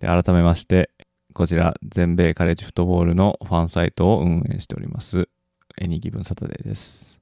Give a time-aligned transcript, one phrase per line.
[0.00, 0.90] で改めまして
[1.32, 5.28] こちら全米カレッジフットボールのファンサイトを運営しております
[5.78, 7.20] エニギブンサタデーです、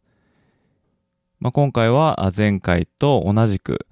[1.40, 3.86] まあ、今回は前回と同じく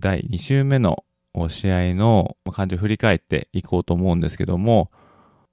[0.00, 1.04] 第2週目の
[1.48, 4.90] 試合の感じを振り返っていこうと思うんですけども、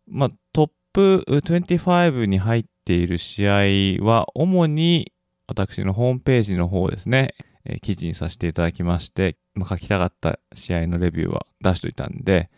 [0.08, 5.12] まあ、トップ25に入っている試合は主に
[5.48, 7.36] 私のホームページの方ですね、
[7.66, 12.50] えー記事にさせていただきまして、まあ、書きたかった試合のレビューは出しといたんで、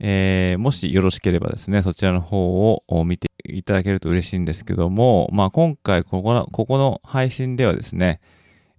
[0.00, 8.20] えーもしよろしければですね、そちらの方を見ていただけると嬉しいんですけども、まあ、今回ここの、ここの配信ではですね、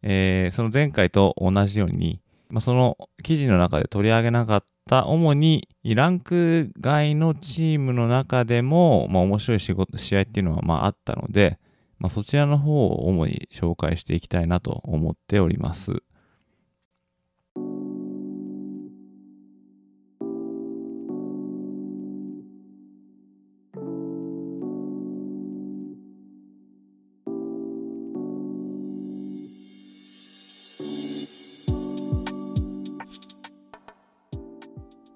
[0.02, 11.60] えーその前回と同じように、まあ、その記事の中で取り上げなかった主にランク外のチームの中でも、まあ、面白い仕事試合っていうのはまああったので、
[12.00, 16.02] まあ、そちらの方を主に紹介していきたいなと思っております。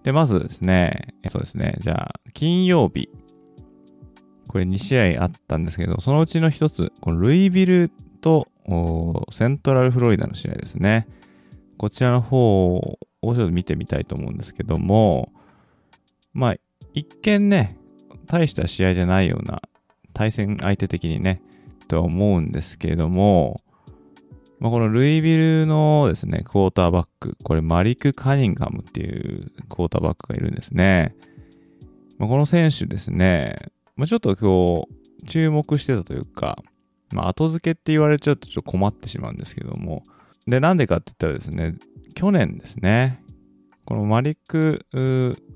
[0.04, 3.10] で、まずですね、えっとですね、じゃあ、金曜日。
[4.48, 7.92] これ2試合あったんですけど、そのうちの一つ、このルイビル
[8.22, 8.48] と
[9.32, 11.08] セントラルフロリダの試合ですね。
[11.78, 15.34] こちらの方をちょっと見てみたいと思うんですけども、
[16.34, 16.56] まあ、
[16.94, 17.78] 一見ね、
[18.28, 19.62] 大した試合じゃないような
[20.14, 21.42] 対戦相手的にね、
[21.88, 23.58] とは思うんですけども、
[24.60, 31.16] まあ、このルイビルのですね、クォーターバック、これマリク・カニンガムっていうクォーターバックがいるんですね。
[32.18, 33.58] まあ、この選手ですね、
[33.96, 34.86] まあ、ちょっと今
[35.24, 36.62] 日注目してたというか、
[37.12, 40.04] まあ、後付けって言われちゃうとちょっと困ってしまうんですけども、
[40.48, 41.76] で、なんでかって言ったらですね、
[42.16, 43.24] 去年ですね、
[43.86, 44.86] このマリック・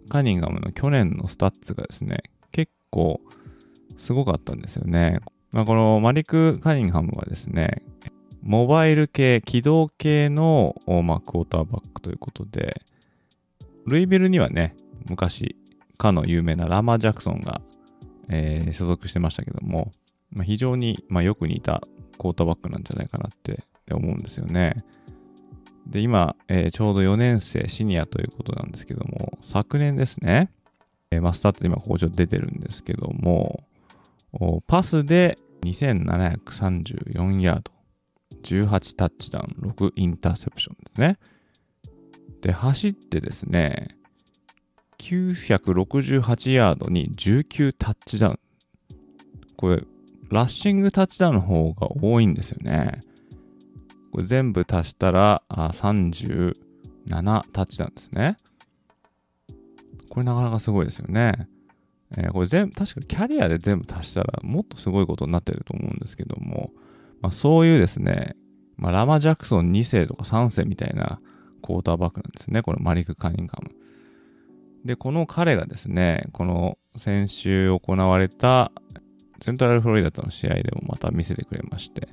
[0.10, 2.18] カニンガムの去年のスタッツがですね、
[2.52, 3.22] 結構
[3.98, 5.20] すごかったんですよね。
[5.52, 7.82] まあ、このマリック・カニンガムはですね、
[8.44, 12.82] モバイル系、機動系の、まあ、クォーターバックということで、
[13.86, 14.76] ルイビルにはね、
[15.10, 15.56] 昔、
[15.98, 17.62] かの有名なラマー・ジャクソンが、
[18.30, 19.92] えー所属してましたけども、
[20.32, 21.82] まあ、非常に、まあ、よく似た
[22.18, 24.76] クォーターバックなんじゃないかなって思うんですよね。
[25.88, 30.52] で、今、えーちょうど4年生、シニアということなんですけども、昨年ですね、
[31.12, 33.64] えーま、スタッツ今ここちょっと出てるんですけども、
[34.68, 37.72] パスで2734ヤード、
[38.44, 41.18] 18タッチダウン、6インターセプションですね。
[42.42, 43.88] で、走ってですね、
[44.98, 48.40] 968ヤードに19タッチダウン。
[49.56, 49.84] これ、
[50.30, 53.00] ラッシングタッチダウンの方が多いんですよね。
[54.12, 56.54] これ全部足したらあ37
[57.52, 58.38] タッチダウンですね。
[60.10, 61.48] これなかなかすごいですよね。
[62.18, 66.72] えーこれ全部、確かキャリアで全部足したらもっとすごいことになってると思うんですけども、
[67.22, 68.36] まあ、そういうですね、
[68.78, 71.20] まあ、ラマー・ジャクソン2世とか3世みたいな
[71.62, 72.62] クォーターバックなんですね。
[72.62, 73.72] このマリック・カニンガム。
[74.88, 78.72] で、この彼がですね、この先週行われた
[79.42, 82.08] セントラルフロリダとの試合でもまた見せてくれまして、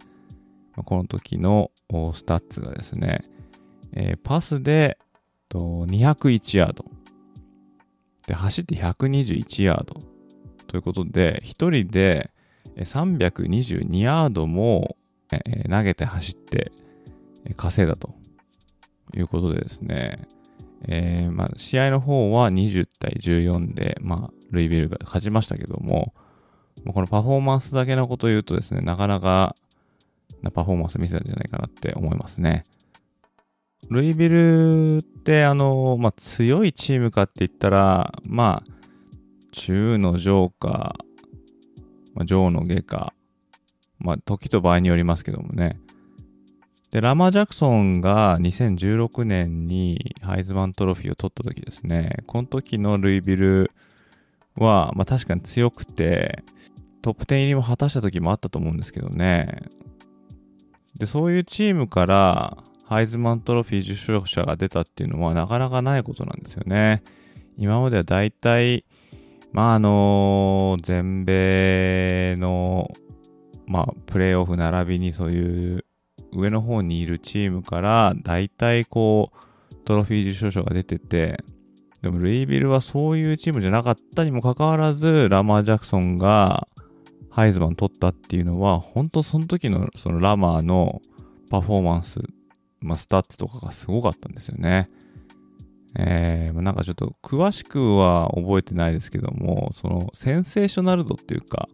[0.84, 1.70] この時の
[2.12, 3.22] スタッツがですね、
[3.92, 4.98] えーパスで
[5.50, 6.84] 201ヤード。
[8.26, 9.94] で、走って121ヤード。
[10.66, 12.30] ということで、1人で
[12.76, 14.96] 322ヤードも
[15.32, 16.72] え投げて走って
[17.56, 18.14] 稼いだと
[19.14, 20.26] いうことでですね、
[20.88, 26.14] えーまあ、試合の方は20対14で、まあ、ルイビルが勝ちましたけども、
[26.92, 29.56] このパフォーマンスだけのことを言うとですね、なかなか
[30.42, 32.64] なパフォーマンス見せたんじゃないかなって思いますね。
[33.90, 38.74] ルイビルって、あの、まあ、強いチームかって言ったら、まあ、
[39.52, 40.96] 中の上か、
[42.14, 43.14] まあ、上の下か、
[43.98, 45.80] まあ、時と場合によりますけどもね。
[46.94, 53.72] で、ラマ・ジャクソンが2016年にハイズマントロフィーを取った時ですね、この時のルイビル
[54.54, 56.44] は、まあ確かに強くて、
[57.02, 59.62] トップ10入りも果たした時もあったと思うんですけどね。
[60.96, 67.02] で、そういうチームから、ハイズマントロフィー受賞者が出たっていうのはなかなかないことなんですよね。
[67.56, 68.84] 今までは大体、
[69.50, 72.88] まああの全米の、
[73.66, 75.84] まあ、プレーオフ並びにそういう
[76.34, 79.32] 上の方にいるチームから大体こ
[79.72, 81.38] うトロフィー受賞者が出てて
[82.02, 86.68] でもルイビルはそういうチームじゃなかったにもかかわらずラマー・ジャクソンが
[87.30, 91.00] ハイズマン取ったっていうのは本当その時のそのラマーの
[91.50, 92.20] パフォーマンス、
[92.80, 94.90] まあ、スタッツとかがすごかったんですよね。
[95.96, 101.68] えー、なんかちょっと詳しくは覚えてないですけども、そのセンセーショナル度っていうか、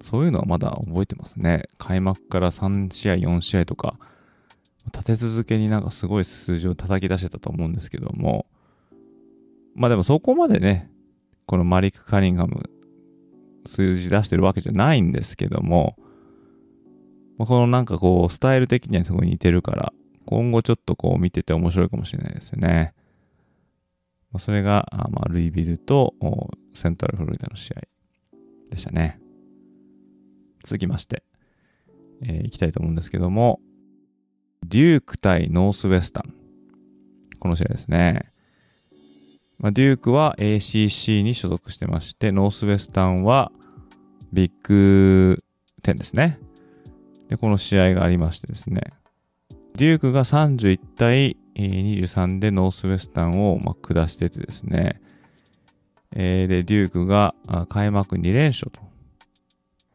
[0.00, 1.68] そういうのはまだ覚えてますね。
[1.78, 3.96] 開幕から3試合、4試合とか、
[4.92, 8.46] 立て続けになんかすごい数字を叩き出してたと思うんですけども、
[9.74, 10.90] まあでもそこまでね、
[11.46, 12.70] このマリック・カニンガム、
[13.66, 15.96] 数字出してるわけじゃないんですけども、
[17.38, 19.92] このなんかこう、スタイル的にはすごい似てるから、
[20.26, 22.94] 今後ちょっとこう見てて面白いかもしれないですよね。
[24.32, 26.14] まそれが、まあ、ルイビルと
[26.74, 27.80] セントラルフロリダの試合
[28.70, 29.20] でしたね。
[30.64, 31.22] 続きまして、
[32.22, 33.60] えー、いきたいと思うんですけども、
[34.66, 36.34] デューク対ノースウェスタン。
[37.38, 38.32] この試合ですね。
[39.58, 43.50] まあ、デュークは ACC に所属してまして、ノースウェスタンは
[44.32, 45.38] ビッグ
[45.82, 46.38] 10ですね。
[47.28, 48.80] で、この試合がありましてですね、
[49.76, 55.00] デュークが31対23でノースウェスタンをま下しててですね、
[56.12, 57.34] えー、で、デュークが
[57.68, 58.80] 開幕2連勝と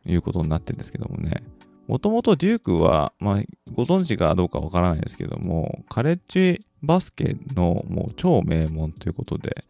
[0.05, 1.43] いうことになってるんですけどもね、
[1.87, 9.65] もともとデュークは、まあ、ご存知かどうかわからないですけども、カレッジバスケのもう超名門ということで、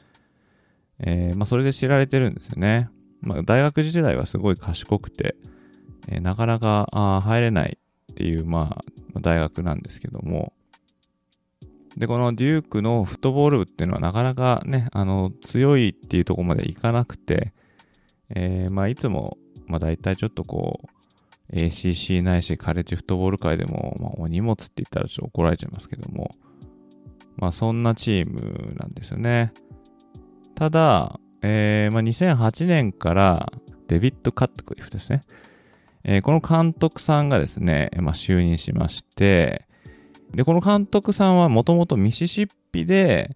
[1.00, 2.90] えー、まあ、それで知られてるんですよね。
[3.22, 5.36] まあ、大学時代はすごい賢くて、
[6.08, 6.88] えー、なかなか
[7.24, 7.78] 入れない
[8.12, 8.78] っていう、ま
[9.16, 10.54] あ、大学なんですけども、
[11.98, 17.54] で、このデュークのフットボール部っていうのはなかなかね、あの、強いっていうとこまでいかなくて、
[18.30, 19.38] えー、まあ、いつも、
[19.68, 20.82] まあ、大体ちょっとこ
[21.52, 26.32] う、ACC ないし、カレッジフットボール界でも、まあ、お荷物って言ったらちょっと怒られちゃいますけども、
[27.38, 29.54] まあ、そんなチームなんですよね。
[30.56, 33.52] ただ、えー、まあ、2008年から
[33.88, 35.22] デビッド・カットクリフですね。
[36.04, 39.68] えー、この監督さんがですね、まあ、就任しまして、
[40.34, 43.36] で、この監督さんはもともとミシシッピで、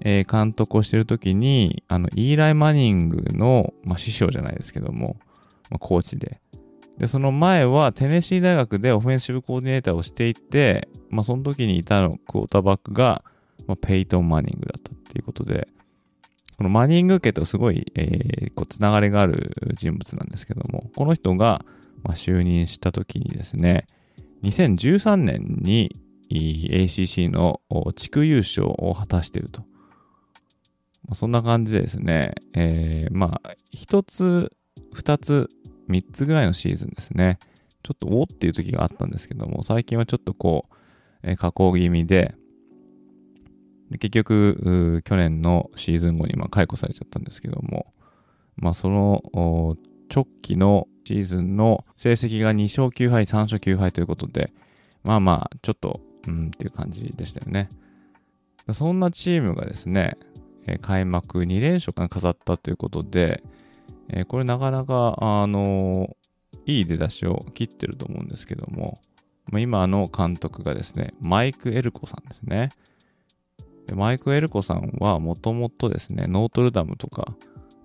[0.00, 5.16] えー、監督をしてるときに、あの、イーライ・マニングの、まあ、師匠じゃないですけども、
[5.72, 6.40] まあ、コーチで。
[6.98, 13.24] で、その前はテネシー大学でオフェンシブコーディネーターをしていて、まあ、その時にいたのクォーターバックが、
[13.66, 15.68] まあ、ペイトン・マニングだったっていうことで、
[16.58, 21.64] このマニング家とすごい、えー、こう、つながりがある人物なんですけども、この人が、
[22.02, 23.86] まあ、就任した時にですね、
[24.42, 25.98] 2013年に
[26.30, 27.60] ACC の
[27.94, 29.62] 地区優勝を果たしていると。
[31.08, 34.52] まあ、そんな感じでですね、えー、まあ、一つ、
[34.92, 35.48] 二つ、
[35.92, 37.38] 三つぐらいのシーズンですね。
[37.82, 40.74] ちょっとおっていう時があったんですけども、最近はちょっとこう、
[41.22, 42.34] えー、加工気味で、
[43.90, 47.92] で結局、去年のシーズン後にま解雇されちゃったんですけども、
[48.56, 49.22] まあ、その
[50.14, 54.52] 直期のシーズンの成績が2勝9敗、3勝9敗ということで、
[55.04, 57.68] まあまあ、ちょっとうんっていう感じでしたよね。
[58.72, 60.16] そんなチームがですね、
[60.66, 63.42] え開幕2連勝間飾ったということで、
[64.12, 66.16] えこれなかなか、あの
[66.66, 69.00] いい出だしを切ってると思うんですけども、
[69.58, 72.70] 今の監督がですね、マイク・エルコさんですね。
[73.86, 77.36] でマイク・エルコさんはもともとですね、ノートルダムとか、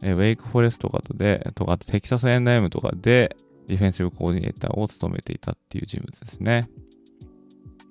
[0.04, 3.36] えウェイクフォレストとかで、とか、あとテキサス A&M とかで
[3.68, 6.70] ディフェンシブコーディネーターを務めていたっていう人物ですね。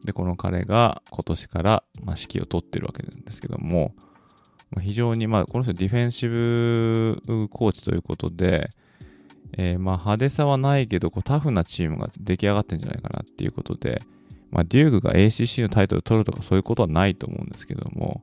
[0.05, 3.95] で、この彼が今年から、まあ、指揮を取ってるわけなんですけども、
[4.81, 8.71] 非常に、まあ、この人ディフェンシブコーチということで、
[9.59, 14.01] えー、まあ派手さはないけどこうタフなチームが出来上がってるんじゃないかなっていうことで、
[14.51, 18.23] まあ、デュークが ACC のタイトルを取るとかそういうことはないと思うんですけども、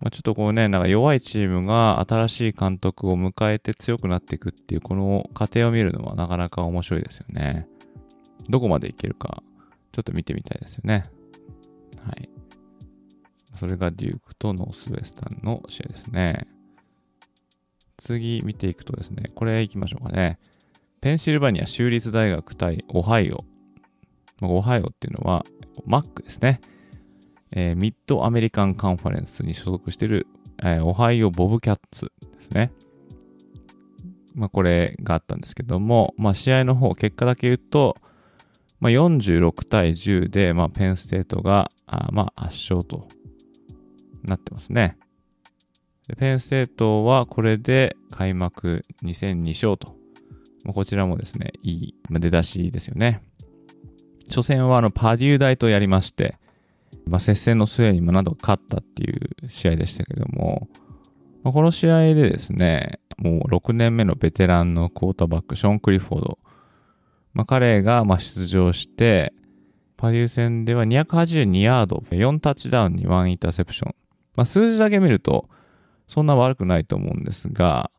[0.00, 7.68] まあ、ちょっとこうね、なんか弱いチームが新しい監督を迎えて強くなっていくっていうこの過程を見るのはなかなか面白いですよね。
[8.48, 9.42] どこまでいけるか
[9.92, 11.04] ちょっと見てみたいですよね。
[13.62, 16.48] それがデュークとノースウェスタンの試合ですね。
[17.96, 20.40] 次見ていくとですね、これ行きましょうかね。
[21.00, 23.44] ペンシルバニア州立大学対オハイオ。
[24.42, 25.44] オハイオっていうのは
[25.86, 26.60] MAC ですね。
[27.52, 30.26] えー、ミッドアメリカンカンファレンスに所属している、
[30.60, 32.72] えー、オハイオボブキャッツですね。
[34.34, 37.96] まあ、これがあったんですけども、まあ、試合の方、結果だけ言うと、
[38.80, 43.06] まあ、46対10で、まあ、ペンステートがあまあ、圧勝と
[44.24, 44.96] なってますね。
[46.18, 49.96] ペンステートはこれで開幕2戦2勝と。
[50.64, 53.22] ま、こちらもですね、いい出だしですよね。
[54.28, 56.36] 初戦はあのパデュー大とやりまして、
[57.06, 60.68] まあ、接戦の末にも何とか勝ったっていう試合でしたけども、
[61.42, 66.38] まあ、この試合でですね、もう6年目のベテランのクォーターバック、ショーン・クリフォード、
[67.34, 69.32] まあ、彼がま出場して、
[69.96, 73.94] パデュー戦では282ヤード、4タッチダウンに1インターセプション。
[74.36, 75.48] まあ、数字だけ見ると、
[76.08, 77.90] そんな悪くないと思うんですが、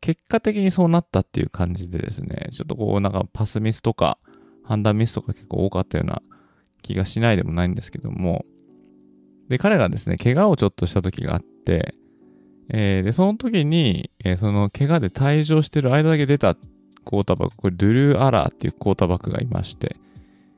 [0.00, 4.18] 結果的にそうなったっていう感じでですね、ちょっとこうなんかパスミスとか
[4.64, 6.22] 判断ミスとか結構多かったような
[6.82, 8.44] 気がしないでもないんですけども、
[9.48, 11.94] で、彼がですね、怪我をちょっとした時があって、
[12.68, 19.96] えー、で、その時に、えー、その怪我で退場してる間だけ出たクォーターバック、これドゥルー・アラーっていうクォーターバックがいまして、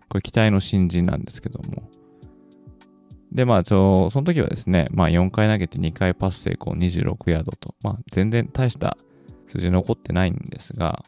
[0.09, 1.89] これ期待の新人なんですけども。
[3.33, 8.97] で、まあ、ちょ、その時はですね、まあ4回投げて2回パス成功26ヤードと、まあ全然大した
[9.49, 11.03] 数字残ってないんですが、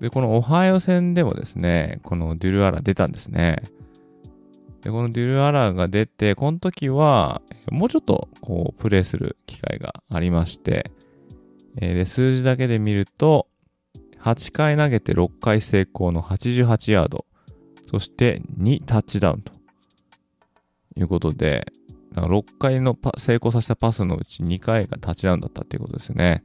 [0.00, 3.62] で、このオハイオ戦でもですね、このデュルアラ出たんですね。
[4.82, 10.90] で、このデュルアラが出て、この時は、もうちょっとこうプレイする機会がありまして、
[11.80, 13.46] えで、数字だけで見ると、
[14.20, 17.26] 8回投げて6回成功の88ヤード、
[17.88, 19.52] そして2タッチダウンと
[20.96, 21.66] いうことで、
[22.14, 26.44] なか6回の成功させたパスのうち2回がタッチダウンだったっていうことですね。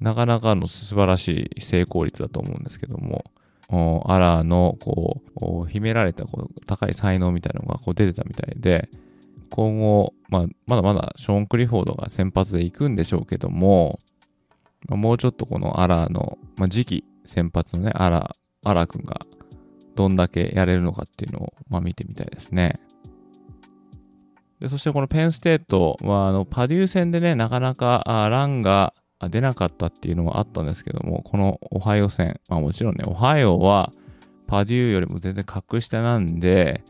[0.00, 3.24] なかなかの素晴らしい成功率だと思うんですけども、
[4.06, 5.22] アラーのこ
[5.66, 8.88] う秘められたこう高い才能みたいなのがこう出てたみたいで、
[9.50, 13.98] 今後、まあ、まだまだショーン・クリフォードが先発で行くんでしょうけども、
[14.88, 19.20] まあ、もうちょっとこのアラーの、まあ、次期先発のね、アラー、アラー君が
[19.94, 22.74] どんだけやれるのかっていうのを、まあ、見てみたいですね。
[24.60, 28.94] でそしてこのペンステートは、あの、パデュー戦でね、なかなかあランが
[29.28, 33.92] 出なかったっていうのはあったんですけども、このオハイオ戦、まあもちろんね、オハイオは
[34.46, 36.82] パデューよりも全然格下なんで、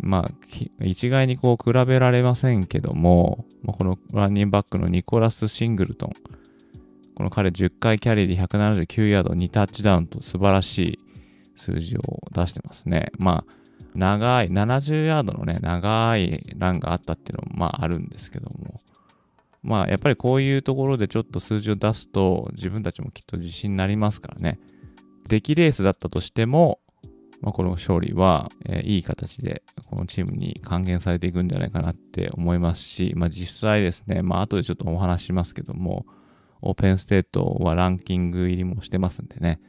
[0.00, 6.12] まあ、一概にこう比べられませんけども、まあ、このランニングバックのニコラス・シングルトン、
[7.14, 10.98] この彼10回キャリーで179ヤード2タッチダウンと素晴らしい
[11.56, 13.10] 数字を出してますね。
[13.18, 13.52] まあ、
[13.96, 18.80] 長い、70ヤードのね、長いランがあったっていうのもまああるんですけども、
[19.62, 24.58] まあやっぱりこういうところでちょっと数字を出すと自分たちもきっと自信になりますからね。
[25.28, 26.78] 出来レースだったとしても、
[27.40, 36.06] まあ、この勝利は、えー、いい形でこのチームに還元されていくんじゃないかなって思いますし、まあ、実際ですね、まあ後でちょっとお話しますけども、
[36.62, 39.60] オープンステートはランキング入りもしてますんでね、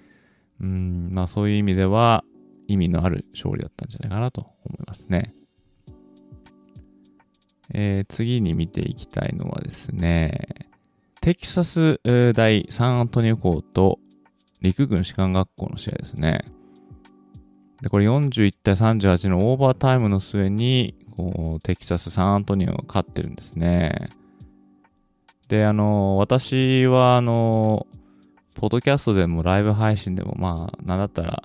[0.62, 2.24] うん、まあそういう意味では
[2.68, 5.34] 意味のある勝利だったんじゃないかなと思いますね。
[7.74, 10.70] えー、次に見ていきたいのはですね、
[11.22, 12.00] テキサス
[12.34, 14.00] 大サンアントニオ校と
[14.62, 16.46] 陸軍士官学校の試合ですね。
[17.82, 24.10] で、これ41対38のオーバータイムの末に、こう、テキサスサンアントニオが勝ってるんですね。
[25.48, 27.86] で、あの、私は、あの、
[28.56, 31.44] ポッドキャストでもライブ配信でも、まあ、なんだったら、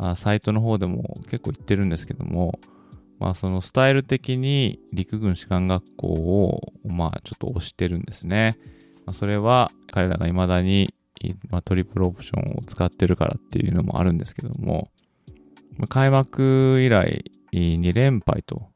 [0.00, 2.58] あサイトの方でも結構言ってるんですけども、
[3.18, 8.56] まあそのスタイル的に陸軍士官学校をまあちょっと推してるんですね。
[9.06, 10.94] まあ、それは彼らが未だに、
[11.50, 14.88] まあ、トリプルオプションを使ってるからっていうのもあるんですけども、
[15.76, 18.68] まあ、開幕以来2連敗と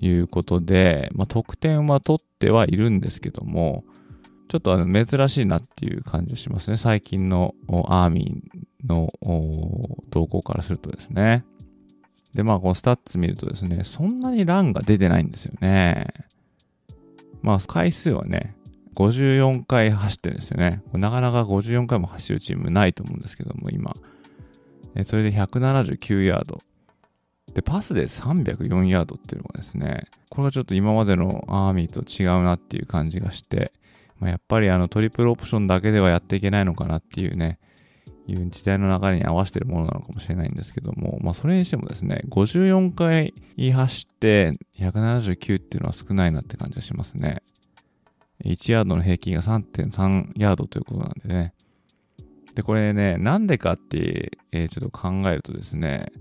[0.00, 3.84] いうことで、まあ、得点は取ってはいるんですけども、
[4.48, 6.76] ちょっとあの珍しいなっていう感じがしますね。
[6.76, 9.08] 最近のアーミーの
[10.10, 11.44] 動向からするとですね。
[12.34, 16.08] で、まあ、このスタッツ見るとですね、そんなにランが出てないんですよね。
[17.42, 18.56] まあ、回数はね、
[18.96, 20.82] 54回走ってるんですよね。
[20.92, 23.92] なかなか54回も走るチームないと思うんですけども、今。
[25.04, 26.60] それで179ヤード。
[27.52, 33.72] で、パスで304ヤードっていうのがですね、これはちょっと今までのアーミーと違うなっていう感じがして、
[34.18, 37.58] まあ、やっぱりあのトリプルオプションだけではやっていけないのかなっていうね、
[38.26, 47.42] いう時代の流れに合わせてるものなのかもしれないんですけども、まあそれにしてもですね、54回言い走って179っていうのは少ないなって感じがしますね。
[48.44, 51.54] 1ヤードの平均が3.3ヤードということなんでね。
[52.54, 56.12] で、これね、なんでかって、えー、ちょっと考えるとですね、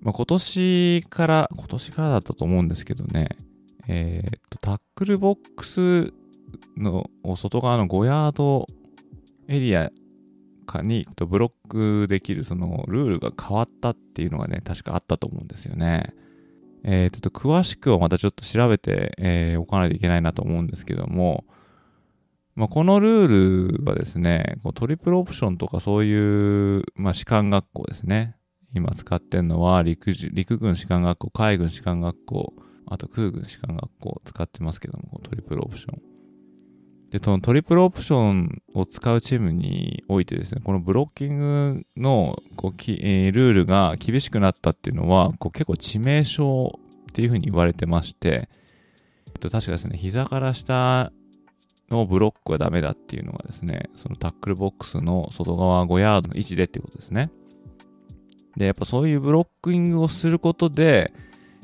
[0.00, 3.28] まあ、今年から、今年からだったと思うんですけどね、
[3.88, 6.12] えー、っと、タックルボックス
[6.76, 8.66] の外側の5ヤード
[9.48, 9.90] エリア
[10.72, 16.14] かにブロックできるそのルールが変わったっていうのがね、確かあったと思うんですよね。
[16.84, 21.44] えー、ちょっと詳しくはまたちょっと調べて、えー、おかないといけないなと思うんですけども、
[22.54, 28.36] まあ、このルールはですね、こうトリプルオプションとかそういう、まあ、士官学校ですね。
[28.74, 32.54] 今使ってるのは陸陸軍士官学校、海軍士官学校、
[32.86, 36.02] あと空軍士官学校を使ってますけども、トリプルオプション。
[37.12, 48.48] で、そのトリプルオプションを使うチームにおいてですね、このブロッキングのこうき、えー、ルールが厳しくなったっていうのは、こう結構致命傷っていうふうに言われてまして、
[49.26, 51.12] えっと、確かですね、膝から下
[51.90, 57.30] のブロックはダメだっていうのがですね、そのタックルボックスの外側5ヤードの位置でっていうことですね。
[58.56, 61.12] で、やっぱそういうブロッキングをすることで、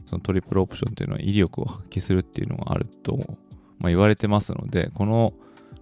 [0.05, 3.19] そのトリプルオプションっていうのは威力を発揮するっていうのがあると
[3.79, 5.33] まあ、言われてますので、この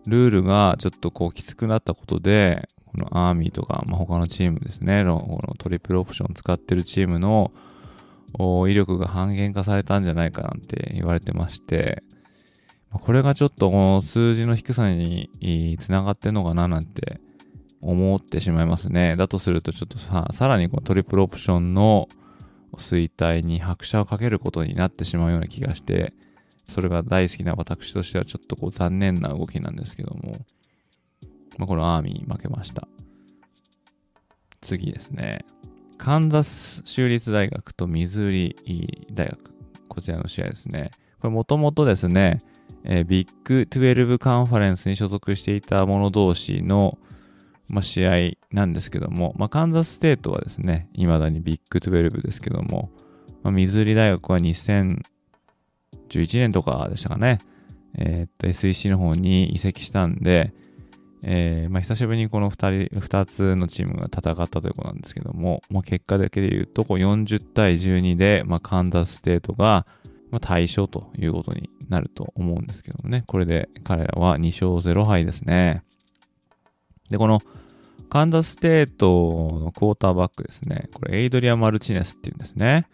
[0.06, 7.52] ルールがちょっとこうきつくなったことで、このアーミーとか、まあ、他のチームですね、のこのトリプルオプション使ってるチームの
[8.68, 12.02] 威力が半減化されたんじゃないかなんて言われてまして、
[12.90, 17.20] これがちょっとこの数字の低さにつながってんのかななんて
[17.82, 19.16] 思ってしまいますね。
[19.16, 22.08] だとするとちょっとさ、さらにこのトリプルオプションの
[22.74, 26.14] 衰退に拍車をかけることになってしまうような気がして、
[26.68, 30.32] それが大好きな私としてはちょっとこう残念な動きなんですけども、
[31.58, 32.88] まあ、このアーミーに負けました。
[34.60, 35.44] 次ですね。
[35.96, 39.54] カンザス州立大学とミズーリ大学。
[39.88, 40.90] こちらの試合ですね。
[41.20, 42.38] これもともとですね、
[42.84, 46.98] えー、ビッグ12カンファレンスに所属していた者同士の、
[47.68, 52.90] まあ、試合なんですけども、まあ、カンザスステートはですね、未だにビッグ12ですけども、
[53.42, 55.00] まあ、ミズーリ大学は2000
[56.08, 57.38] 11年とかでしたかね、
[57.98, 60.52] えー、っと、SEC の方に移籍したんで、
[61.22, 69.86] えー、まあ、久しぶりにこの2人、2つのチームが戦ったということなんですけども、まあ、結果だけで言うと、こう40対12で、まあ、カンザスステートが、
[70.30, 75.82] まあ、大勝ということになると思うんですけどもね、これで彼らは2勝0敗ですね。
[77.10, 77.40] で、この
[78.08, 82.86] カンザスステートのクォーターバックですね、これエイドリアン・マルチネスっていうんですね。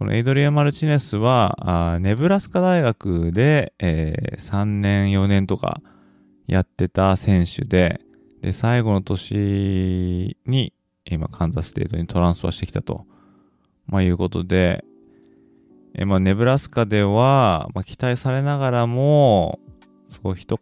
[0.00, 5.82] このエイドリアン・マルチネスは、ネブラスカ大学で、えー、3年、4年とか
[6.46, 8.00] やってた選手で、
[8.40, 10.72] で、最後の年に、
[11.04, 13.04] 今、カンザステートにトランスファーしてきたと、
[13.88, 14.86] まあ、いうことで、
[15.92, 19.60] えー、まあ、ネブラスカでは、まあ、期待されながらも、
[20.08, 20.60] そう、一皮、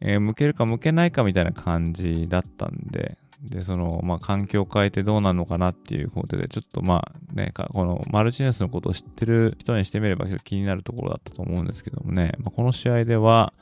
[0.00, 13.54] えー、向けるか向けないかみたいな感じだったんで、で、その、まあ、環境を変えてどうなるのかなっていうことで、ちょっとまあね、このマルチネスのことを知ってる人にしてみれば気になるところだったと思うんですけどもね、まあ、この試合では、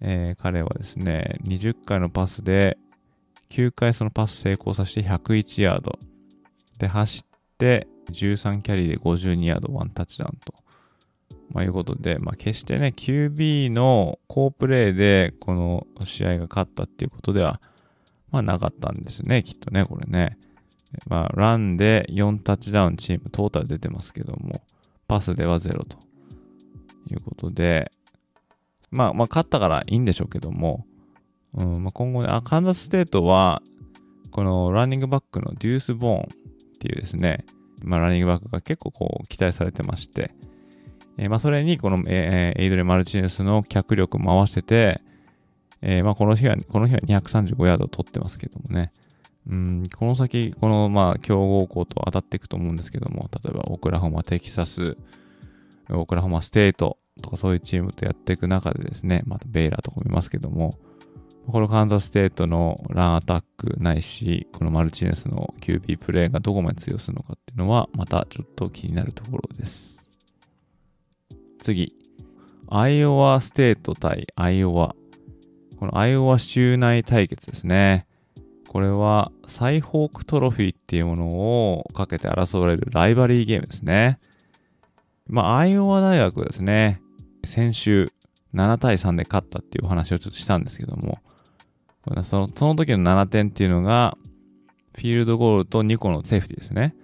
[0.00, 2.76] えー、彼はですね、20回のパスで、
[3.50, 5.98] 9回そのパス成功させて101ヤード。
[6.78, 7.22] で、走っ
[7.58, 10.54] て13キャリーで52ヤード、1タッチダウンと。
[11.52, 17.60] まあ、いうことで、まあ、決してね、QB の好プレーでこの試合が勝ったっていうことでは
[18.32, 20.38] まあなかったんですね、きっとね、これね。
[21.06, 24.62] まあ、ランで4タッチダウンチーム、トータル出てますけども、
[25.08, 25.96] パスでは0と
[27.10, 27.90] いうことで、
[28.90, 30.84] まあ、まあ、勝ったからいいんでしょうけども、
[31.54, 33.62] うんまあ、今後ね、あ、カンザスステートは、
[34.30, 36.26] このランニングバックのデュース・ボーンっ
[36.78, 37.44] ていうですね、
[37.82, 40.34] まあ、ランニングバックが結構こう期待されてまして、
[41.18, 45.02] えー、まあ、それにこの、えー、エイドレ・マルチネスの脚力回してて、
[45.82, 48.92] えー、まあこの日は、この日は235ヤード取ってますけどもね。
[49.48, 54.96] うん、この先、このまあ強豪校と当たっていくと思うんですけども、例えばオクラホマ、テキサス、
[55.90, 60.78] オクラホマステートとかそういうチームとやっていく中でですね、またベイラーとか見ますけども、
[61.48, 70.08] このカンザスステートのランアタックないし、このマルチネスの QB プレーがどこまで通用するのかっていうのは、またちょっと気になるところです。
[71.60, 71.96] 次、
[72.68, 74.94] アイオワステート対アイオワ
[75.82, 78.06] このアイオワ州内対決ですね。
[78.68, 84.20] これはサイホークトロフィーっていうものをかけて争われるライバルリーゲームですね。
[85.26, 87.02] まあ、アイオワ大学ですね、
[87.44, 88.12] 先週
[88.54, 91.18] 7対3で勝ったっていうお話をちょっとしたんですけども、
[92.22, 94.16] そのその時の7点っていうのが、
[94.94, 96.94] フィールドゴールと2個のセーフティーですね。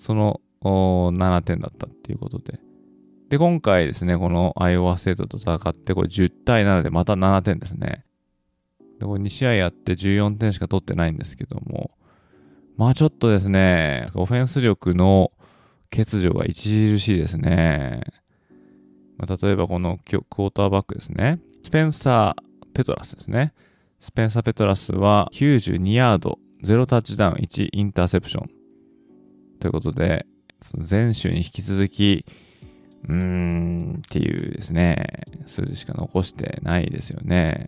[0.00, 2.58] その7点だったっていうことで。
[3.32, 8.04] で、今回ですね、このアイオワステートと戦って、これ10対7でまた7点ですね。
[9.00, 11.92] で、これ2試合やって14点しか取ってないんですけども、
[12.76, 15.32] まあちょっとですね、オフェンス力の
[15.90, 18.02] 欠如が著しいですね。
[19.16, 21.40] まあ、例えばこのクォーターバックですね。
[21.62, 23.54] スペンサー・ペトラスですね。
[23.98, 28.50] スペンサー・ペトラスは92ヤード0タッチダウン、1インターセプション。
[29.58, 30.26] ということで、
[30.60, 32.26] その前週に引き続き、
[33.08, 37.66] うーんっていうですね、数字しか残してないですよね。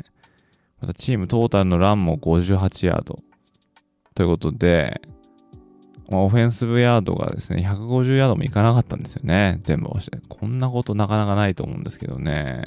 [0.80, 3.18] またチームトータルのランも58ヤード。
[4.14, 5.00] ということで、
[6.10, 9.60] まあ、オフェンスのヤードがですね、150ヤードもいかなかったんですよね。
[9.62, 10.18] 全部足して。
[10.28, 12.62] こんなことなかなかないと思うんですけどね。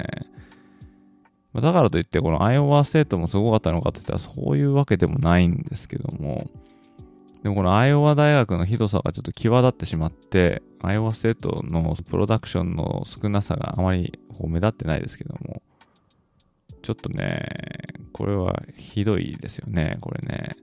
[1.52, 6.50] まあ、だからといって、このアイオワステートもすごかったのかって言ったらそういうわけでもないんですけども、
[7.48, 15.62] でもこのアイオワ大学のひどさがちょっと際立ってしまって、アイオワステートのプロダクションの少なさがあまり目立ってないですけども、
[16.82, 17.48] ちょっとね、
[18.12, 20.56] これはひどいですよね、これね。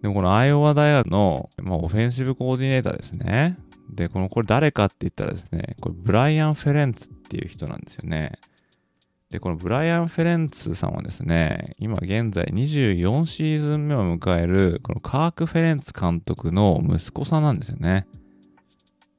[0.00, 3.58] でもこのアイオワ大学の、まあ、オフェンシブコーディネーターですね。
[3.90, 8.38] で、この、これ誰かって言ったらですね、これブライアン・フェレンツっていう人なんですよね。
[9.30, 18.06] で、このブライアン・フェレンツさんはですね、今現在24シーズン目を迎える、このカーク・フェレンツ監督の息子さんなんですよね。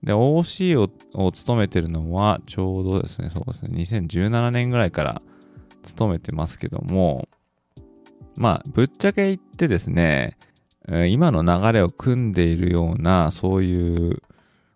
[0.01, 5.21] で、OC をを務めてるのは、ちょうどですね、そうですね、2017年ぐらいから
[5.83, 7.27] 務めてますけども、
[8.35, 10.37] まあ、ぶっちゃけ言ってですね、
[11.07, 14.23] 今の流れを組んでいるような、そういう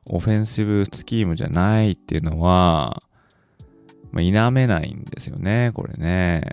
[0.05, 3.01] オフェンシブスキームじゃないっていうのは、
[4.13, 6.43] まあ、否めないんですよね、これね。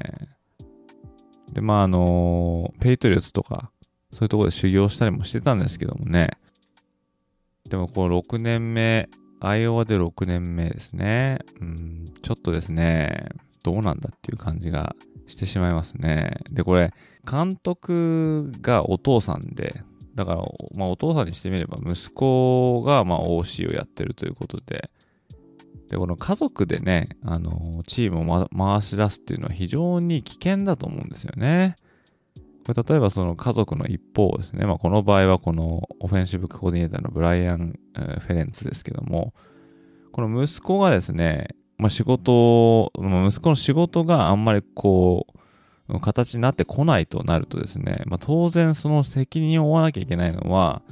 [1.53, 3.70] で、まあ、あの、ペイトリオツとか、
[4.11, 6.31] そういうとこで修行したりもしてたんですけどもね。
[7.68, 11.38] でも、こう、6年目、アイオワで6年目ですね。
[11.61, 13.27] うん、ちょっとですね、
[13.62, 14.96] どうなんだっていう感じが
[15.27, 16.38] してしまいますね。
[16.51, 16.94] で、これ、
[17.31, 19.83] 監督がお父さんで、
[20.14, 20.42] だから、
[20.77, 24.90] まあ、お父さんにしてみれば、息子が、まあ、OC をやってるということで、
[25.90, 31.74] で、この家族でね、あの、チームを、ま、回し出すっていうのは非常に危険だと思うんですよね。
[32.64, 39.35] これ例えばその家族の一方ですね、まあ、この場合はこのオフェンシブコーディネーターのブライアン・フェレンツですけども、
[40.12, 45.26] この息子がですね、まあ、仕事、息子の仕事があんまりこ
[45.88, 50.83] う、形になってこないとなるとですね、まあ、当然その責任を負わなきゃいけないのは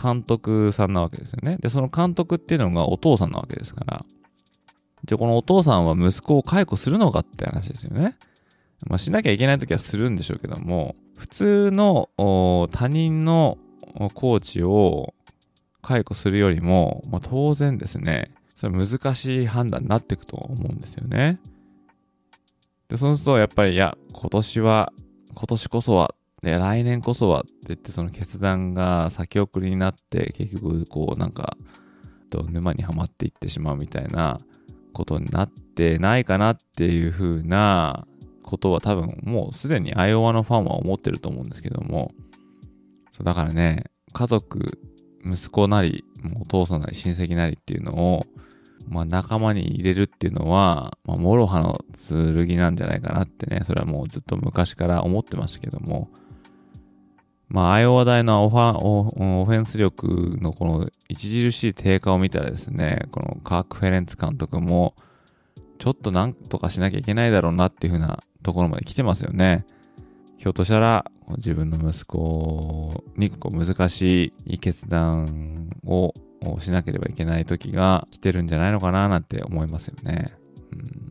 [0.00, 1.58] 監督さんなわけですよね。
[1.60, 4.04] で、その監督っていうのがお父さんなわけですから。
[5.04, 8.16] で、このお父さんは息子を解雇するのかって話ですよね。
[8.86, 12.08] まあ、しなきゃいけないときはするんでしょうけども、普通の
[12.70, 13.58] 他人の
[14.14, 15.14] コーチを
[15.82, 21.40] 解雇するよりも、まあ、当然ですね、それ難しい判断になっていくと思うんですよね。
[22.88, 24.92] で、そうするとやっぱり、いや、今年は、
[25.34, 31.56] 今年こそは、で、来年こそはって言って、その決断が先送りになって、結局、こう、なんか、
[32.30, 34.38] と沼にはまっていってしまうみたいな
[34.92, 38.06] ことになってないかなっていう風な
[38.42, 42.12] ことは多分もうすでにアイオワのファンは思ってると思うんですけども、
[43.12, 44.78] そうだからね、家族、
[45.24, 46.04] 息子なり、
[46.40, 48.26] お父さんなり親戚なりっていうのを、
[48.88, 56.08] まあ仲間に入れるっていうのは、まあ、諸刃の剣なんじゃないかなってね、それはもうずっと昔から思ってましたけども、
[57.50, 64.94] まあ、アイオワ大のオファオフェンス力のこの著しい低下を見たらですね、このカーク・フェレンツ監督も、
[65.78, 69.66] ちょっとなんとかしなきゃいけないだろうなっていう風なところまで来てますよね。
[70.38, 76.14] ひょっとしたら、自分の息子にこう難しい決断を
[76.60, 80.26] しなければいけない時が来てるんじゃないのかななんて思いますよね。
[80.72, 81.10] うん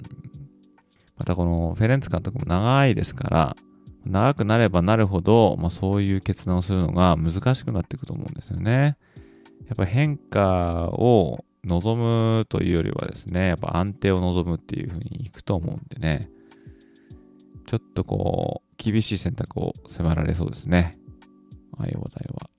[1.18, 3.56] またこのフェレンツ監督も長いですから、
[4.10, 8.98] 長くなればなるほど、まあ、そういう決断をするのが難しくなっていくと思うんですよね。
[9.68, 16.30] やっぱ変化を望むというよりはですね、やっぱ安定を望むっていうふうにいくと思うんでね、
[17.66, 20.98] ちょっとこう、厳しい選択を迫られそうですね。
[21.78, 22.50] ああいお題は。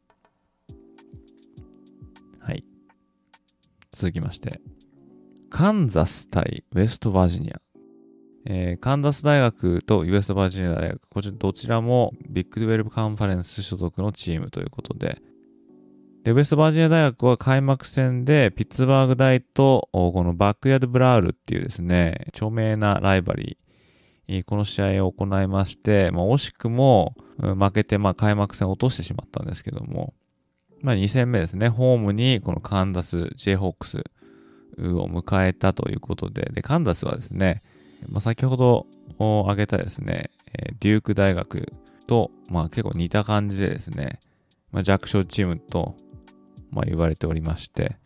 [2.39, 2.65] はい。
[3.91, 4.61] 続きまして、
[5.49, 7.61] カンザス対ウェストバージニア。
[8.47, 15.21] えー、カンザス大学とウェストバージニア大学、こちらどちらもビッグ12カンファレンス所属のチームということで、
[16.25, 30.15] で、ウェストバージニア大学は開幕戦でピッツバーグ大とこのバックヤードブラウルっていうですね、著名なライバリー、この試合を行いまして、まあ、惜しくも負けて、まあ、開幕戦を落としてしまったんですけども、
[30.83, 34.05] まあ、2戦目ですね、ホームにこのカンザス、ジェイホークス
[34.79, 37.63] を迎えたということで、で、カンザスはですね、
[38.09, 38.87] まあ、先ほど
[39.19, 40.31] 挙げたですね、
[40.81, 41.73] デューク大学
[42.07, 44.21] と、まあ、結構似た感じでですね、
[44.73, 45.97] まあ、弱小チームと、
[46.71, 47.99] まあ、言われておりまして、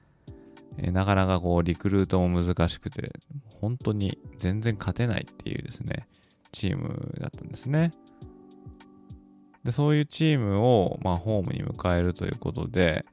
[0.78, 3.12] え、なかなかこうリクルートも難しくて、
[3.60, 6.08] 本当に全然勝てないっていうですね、
[6.52, 7.90] チームだったんですね。
[9.64, 13.04] で、そういうチームを、まあ、ホームに迎えるということで、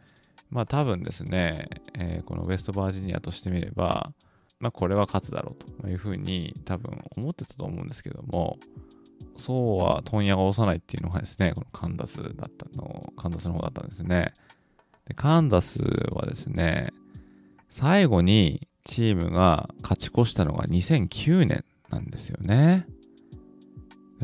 [0.49, 4.11] まあ多分ですね、えー、このウェストバージニアとしてみれば、
[4.61, 8.57] まあこれは勝つだろうというふうに多分思ってたと思うんですけども、
[9.37, 14.33] そうは問屋が押さないっていうのがですね、このカンダスだったの、カンダスの方だったんですね。
[15.07, 15.79] でカンダス
[16.11, 16.89] はですね、
[17.69, 22.85] 最後にチームが勝ち越したのが2009年なんですよね。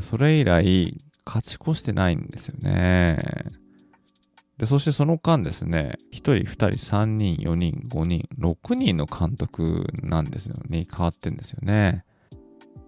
[0.02, 3.17] それ以来、勝ち越してないんですよね。
[4.58, 12.04] で、そしてその間ですね、1人、2人、3人、4人、5人、6人の監督なんですよね、変わってんですよね。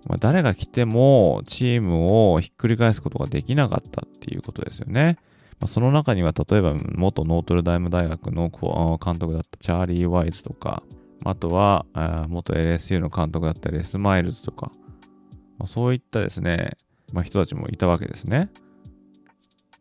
[0.08, 5.18] まあ、誰が来てもチームをひっくり返すことができなかったっていうことですよね。
[5.60, 8.50] まあ、その中には例えば元ノートルダイム大学の
[9.04, 10.84] 監督だったチャーリー・ワイズとか、
[11.26, 11.86] あとは
[12.30, 14.72] 元 LSU の監督だったレス・マイルズとか、
[15.58, 16.78] まあ、そういったですね、
[17.14, 18.50] まあ、人たちもいたわけですね。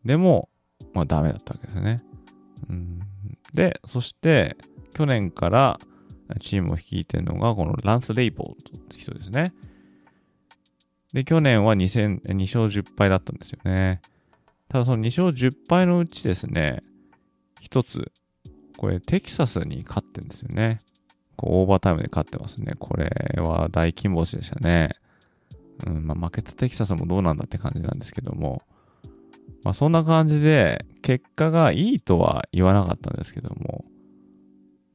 [0.05, 0.48] でも、
[0.99, 1.99] まあダメだったわけですね。
[2.69, 3.01] うん、
[3.55, 4.57] で、そして
[4.95, 5.79] 去年から
[6.41, 9.55] チームを率いてるのがこのランス・レイポートって人ですね。
[11.13, 14.01] で、去年は2戦2勝10敗だったんですよね。
[14.69, 16.83] ただその2勝10敗のうちですね、
[17.61, 18.13] 一つ、
[18.77, 20.81] これテキサスに勝ってんですよね。
[21.37, 22.75] こうオーバータイムで勝ってますね。
[22.79, 23.09] これ
[23.41, 24.91] は大金星でしたね。
[25.87, 28.63] うんまあ、負けたテキサスもどうなんだって感じなんですけども、
[29.65, 33.85] まあ、そんな感じで、結果がいいとは言わなかったんですけども、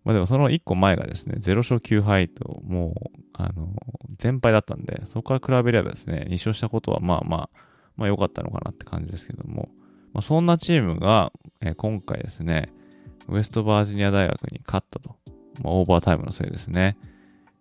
[0.04, 3.74] まあでもその1個前がですね、0勝9敗と、もう、あの、
[4.18, 7.50] 全敗だったんで、そこから比べればですね、2勝したことはまあまあ、
[7.96, 9.70] まあ良かったのかなって感じですけども、
[10.14, 12.72] まあ、そんなチームが、え、今回ですね、
[13.28, 15.16] ウェストバージニア大学に勝ったと。
[15.64, 16.98] まあ、オーバータイムのせいですね。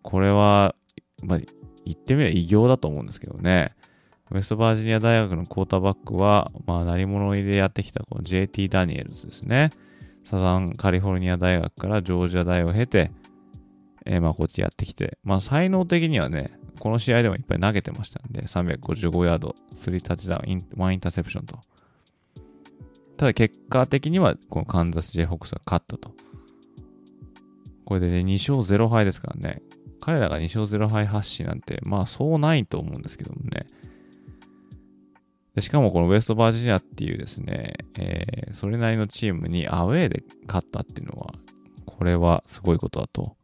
[0.02, 0.74] これは、
[1.22, 1.38] まあ、
[1.84, 3.74] 言ってみれば偉業だと思うんですけどね。
[4.32, 9.70] ウェストバージニア大学のクォーターバックは、まあ、何者入れやってきたこの JT ダニエルズですね。
[10.24, 13.10] サザンカリフォルニア大学からジョージア大を経て、
[14.06, 21.58] えー、まあ、こっちやってきて、まあ、才能的にはね、この試合でもいっぱい投げてましたんで、355ヤード、3タッチダウン、1インターセプションと。
[23.18, 26.12] ただ結果的には、このカンザス・ジェイホックスが勝ったと。
[27.84, 29.62] これでね、2勝0敗ですからね。
[30.00, 33.66] 彼らが2勝0敗発進なんて、まあそうないと思うんですけどもね。
[35.54, 41.34] でしかもこのウェストバージニアっていうですね、えー、それなりのチームにアウェーで勝ったっていうのは、
[41.84, 43.36] これはすごいことだと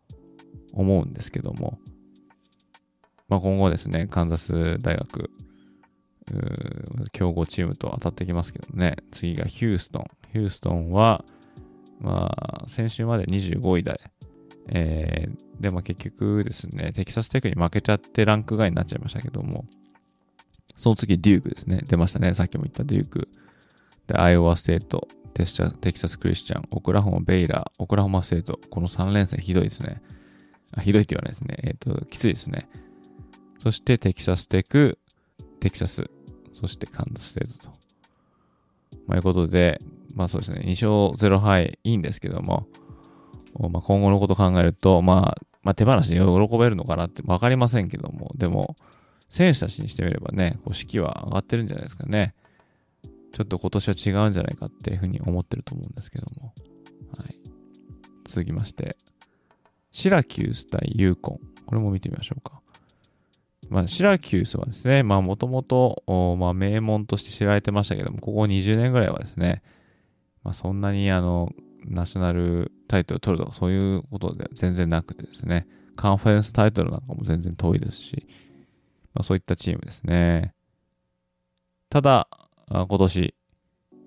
[0.73, 1.79] 思うんですけども、
[3.29, 5.31] まあ今後ですね、カンザス大学、
[7.12, 10.05] 強豪チームと当たってきますけどね、次がヒューストン。
[10.33, 11.25] ヒューストンは、
[12.01, 14.01] まあ、先週まで25位で、
[14.68, 19.66] えー、で、まあ結局ですね、テキサステクに負けちゃってランク外になっちゃいましたけども、
[20.79, 21.83] その次、デュークですね。
[21.88, 22.33] 出ましたね。
[22.35, 23.29] さっきも言ったデューク。
[24.07, 25.45] で、アイオワステート、テ
[25.81, 28.61] テキサスクリスチャン、オクラホマ、ベイラー、オクラホマステート。
[28.71, 30.01] この3連戦ひどいですね。
[30.77, 31.57] あひどいって言わないですね。
[31.64, 32.69] えっ、ー、と、きついですね。
[33.61, 34.99] そしてテキサステク、
[35.59, 36.09] テキサス、
[36.53, 37.73] そしてカンザスステートと。
[39.09, 39.81] まあ、いうことで、
[40.14, 42.69] まあそうですね、2勝0敗いいんですけども、
[43.59, 48.77] まあ、今後のこと考えると、まあ、まあ、手放しで喜べるのかなって分かりませんけども、でも、
[49.29, 52.35] 選手たちにしてみればね、こう士気は上がってるんじゃないですかね。
[53.33, 56.55] ちょっと今年は違うんじゃないかっていうふうに思ってると思うんですけども。
[57.17, 57.38] はい。
[58.25, 58.97] 続きまして、
[59.91, 61.41] シラキュース対ユーコン。
[61.67, 62.61] これも見てみましょうか。
[63.69, 66.03] まあ、シラキュースはですね、まあ、もともと、
[66.38, 69.62] まあ、名門として知られてましたけども、ここ20年ぐらいはですね、
[70.43, 71.53] まあ、そんなに、あの、
[71.85, 78.27] ナショナルタイトル取るとか、そういうことでは全然なくてですね、カンファレンスタイトルなんかも全然遠いですし、
[79.18, 80.54] まあ、そういったチームですね。
[81.90, 82.28] ただ、
[82.70, 83.35] 今年、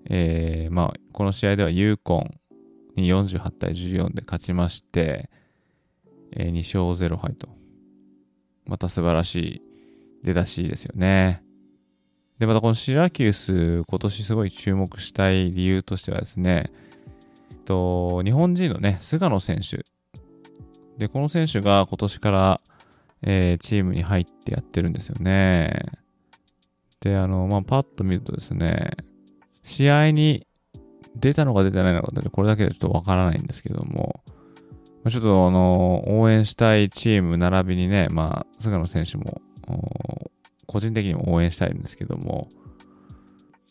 [0.08, 2.40] えー、まあ、この試合ではユーコン
[2.96, 5.28] に48対14で勝ちまして、
[6.34, 7.50] えー、2勝0敗と。
[8.64, 9.62] また素晴らしい
[10.24, 11.44] 出だしですよね。
[12.38, 16.72] で、またこのシラキュース、今年すごい注目したい理由としてはですね、
[17.66, 19.84] と日本人のね、菅野選手。
[20.96, 22.60] で、この選手が今年から
[23.22, 25.80] えー、チームに入ってやってるんですよね。
[27.00, 28.92] で、あの、まあ、パッと見るとですね、
[29.62, 30.46] 試合に
[31.16, 34.22] 出たのか出てないのかってこれだけでちょっとわからないんですけども、
[35.10, 39.42] ちょっとあの、応援したいチーム並びにね、まあ、菅野選手も、
[40.66, 42.48] 個人的にも応援したいんですけども、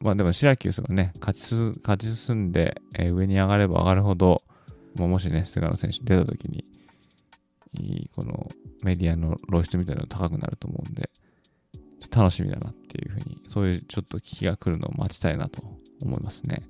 [0.01, 4.41] まあでもシラキュースがね、勝ち勝ち進んで、えー、上に上がれば上がるほど、
[4.97, 6.65] ま、もしね、菅野選手出た時に、
[8.15, 8.49] この
[8.83, 11.09] メディアの露出みたいなの高くなると思うんで、
[12.13, 15.61] 楽しみだなっていうふうに、そういうちょっと機会が来るのを待ちたいなと
[16.01, 16.63] 思いますね。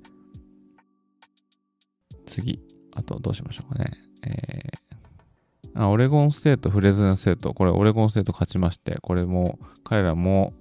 [2.26, 2.62] 次、
[2.94, 3.90] あとどうしましょうかね。
[4.24, 10.52] えー、あオレゴンステート、フレズノステート、これオレゴンステート勝ちまして、これも彼らも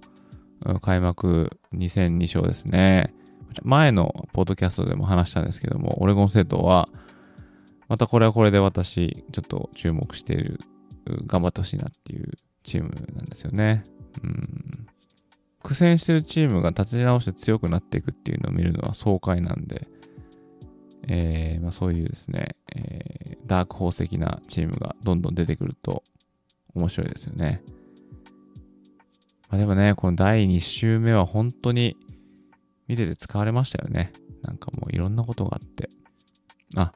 [0.82, 3.14] 開幕2戦2勝ですね。
[3.64, 6.90] 前のポッドキャストでも話したんですけども、オレゴンステートは、
[7.92, 10.62] またこれはこれで私、ちょっと注目している、
[11.28, 12.32] 頑張ってほしいなっていう
[12.64, 13.84] チームなんですよね。
[14.24, 14.88] うん。
[15.62, 19.90] 苦戦してるチームが立ち直して強くなっていくっていうのを見るのは爽快なんで、
[21.10, 26.04] えーまあ、そういうですね、えー、ダークホース的なチームがどんどん出てくると
[26.74, 27.62] 面白いですよね。
[29.50, 31.98] まあ、でもね、この第2週目は本当に
[32.88, 34.14] 見てて使われましたよね。
[34.44, 35.90] なんかもういろんなことがあって。
[36.78, 36.94] あ、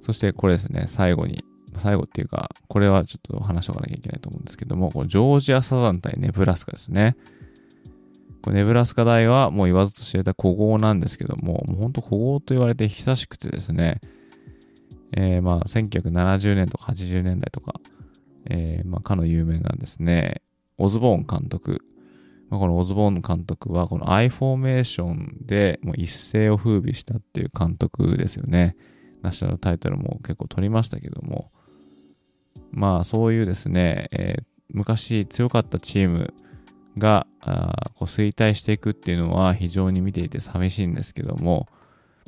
[0.00, 1.44] そしてこれですね、最後に、
[1.78, 7.16] 最後っていうか、これはちょっと話しておかなきゃいけないと思うんですけども、このジョージアサザン対ネブラスカですね。
[8.42, 14.00] これネブラスカ大はもう言わずと知れた古豪なんですけども、もうほんと古豪と言われて久しくてですね、
[15.16, 17.80] えー、まあ1970年とか80年代とか、
[18.50, 20.42] えー、まあかの有名なんですね、
[20.76, 21.80] オズボーン監督。
[22.50, 28.76] まあ、このオズボーン監督はこの I フォーメーションでもう一世を風靡したっていう監督ですよね。
[29.24, 31.50] ナショナルタイトルも結構取りましたけども、
[32.70, 36.34] まあそういうですね、えー、昔強かったチーム
[36.98, 41.68] があこう衰退していくっていうのは非常に見ていて寂しいんですけども、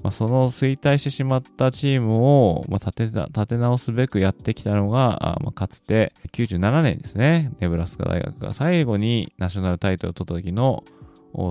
[0.03, 10.85] まあ、その衰退してしまったチームを、まあ、立て立て直すべくやってきたのが、あまあ、かつて97年ですね、ネブラスカ大学が最後にナショナルタイトルを取った時の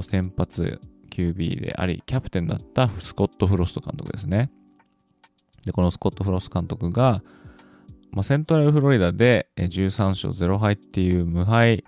[0.03, 0.79] 先発
[1.12, 4.51] QB であり、キャプテンだったスコット・フロスト監督ですね。
[5.65, 7.21] で、このスコット・フロス監督が、
[8.12, 11.84] まあ、セントラルフロリダで13勝0敗っていう無敗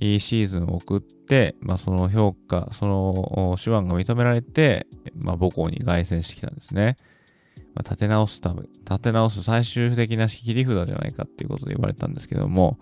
[0.00, 6.96] シーズンを送って、まあ、その評価、その手腕が認められて、まあ、母校に凱旋してきたんですね。
[7.74, 12.78] まあ、立て直すため、立て直す最終的な切り札じゃないかっていうことで言われたんですけども、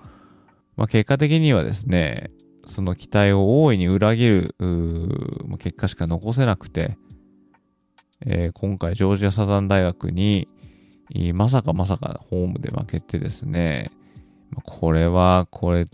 [0.77, 2.31] まあ、結果的にはですね、
[2.67, 4.55] その期待を大いに裏切る
[5.59, 6.99] 結果しか残せなくて、
[8.25, 10.49] えー、今回ジョージアサザン大学に
[11.35, 13.91] まさかまさかホームで負けてですね、
[14.65, 15.87] これは、これ、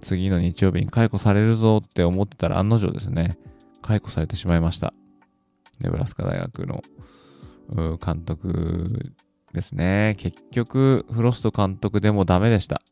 [0.00, 3.36] 次の日曜日に解雇されるぞって思ってたら案の定ですね、
[3.82, 4.94] 解雇されてしまいました。
[5.80, 6.82] ネブラスカ大学の
[7.98, 9.14] 監督
[9.52, 10.14] ですね。
[10.18, 12.82] 結局、フロスト監督でもダメでした。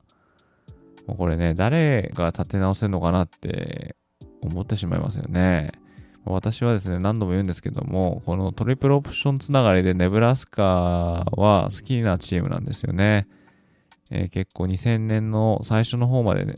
[1.06, 3.94] もうこれね、誰が立て直せるのかなって
[4.42, 5.70] 思ってしまいますよね。
[6.32, 10.62] 私はですね、何度も言うんですけども、このトリプルオプションつながりでネブラスカ
[11.32, 13.28] は好きなチームなんですよね。
[14.10, 16.56] えー、結構2000年の最初の方までね、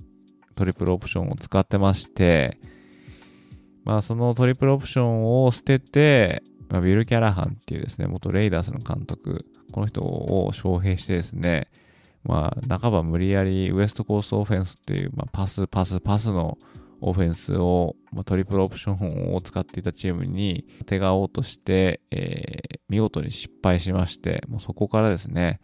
[0.55, 2.59] トリプルオプションを使ってまして、
[3.85, 11.69] まあそのトリプルオプションを捨てて、まあ、ビル・キャラハンっていうですね、元レイダースの監督、この人を招聘してですね、
[12.25, 16.57] まあ半ば無理やりウエストコースオフェンスっていう、まあ、パス、パス、パスの
[17.03, 25.61] オフェンスを、まあ、トリプルオプションを使っていたチームに手がおうとして、えー、見事に失敗しまして、もうそこからですね、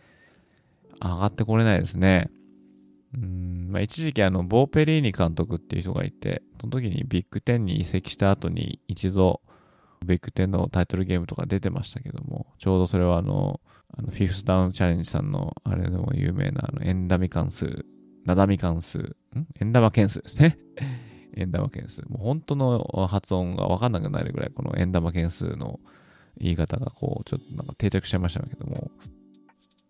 [1.00, 2.30] 上がってこれないですね。
[3.14, 9.40] うんまあ、一時期あの、ボーペリーニ監督っていう人がいて、その時にビッグ10に移籍した後に一度、
[10.04, 13.60] ビッグ10のタイトルゲームとか出てましたけども、ちょうどそれはあの、
[13.96, 17.86] あのフィフスダウンチャレンジさんの、あれでも有名なあの、エンダミ関数、
[18.24, 19.16] ナダミ関数、ん？
[19.60, 20.58] エンダマ件数ですね。
[21.38, 22.02] エンダマ件数。
[22.08, 25.80] もう本当の発音がわかんなくなるぐらい、このエンダマ件数の
[26.38, 28.90] 言い方がこう、ちょっとなんか定着しちゃいましたけども、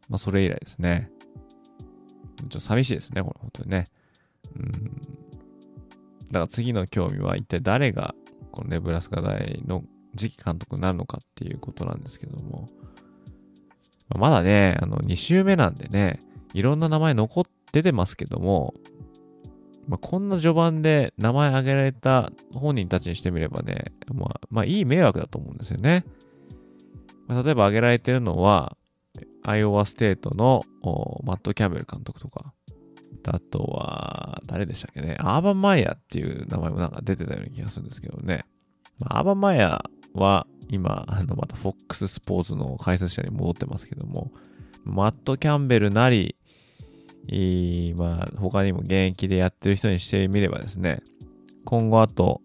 [0.08, 1.10] まあそれ以来ですね。
[2.36, 3.84] ちょっと寂しいですね、これ、本当にね。
[4.56, 4.72] うん。
[4.72, 8.14] だから次の興味は一体誰が
[8.52, 9.82] このネブラスカ大の
[10.16, 12.66] 次期監督になるのかっていうことなんですけども。
[14.16, 16.18] まだね、あの、2週目なんでね、
[16.54, 18.74] いろんな名前残っててますけども、
[19.88, 26.04] まあ、こんな序盤で名前挙げられた本人たちにしてみればね、まあ、まあ、いい迷惑だと思うんですよね。
[27.26, 28.76] まあ、例えば挙げられてるのは、
[29.44, 30.62] アイオワステートの
[31.24, 32.52] マット・キャンベル監督とか、
[33.26, 38.44] あとは、誰でしたっけね、アーバン・マイヤーっていう名前もなんか出てたような気がするんですけどね。
[38.98, 44.32] まあ、アーバン・マイヤーは今、あの、またフォックススポーツの解説者に戻ってますけども、
[44.84, 46.36] マット・キャンベルなり、
[47.96, 51.02] まあ、他にも現役でやってる人にしてみればですね、
[51.64, 52.40] 今後あと